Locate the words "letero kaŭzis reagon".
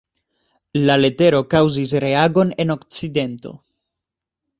1.01-2.53